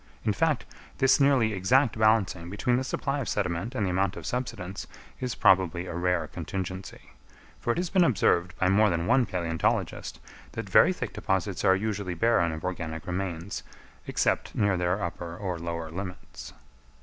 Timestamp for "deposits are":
11.13-11.75